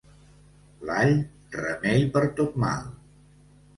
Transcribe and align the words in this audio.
L'all, 0.89 1.13
remei 1.57 2.07
per 2.17 2.25
tot 2.41 2.61
mal. 2.65 2.89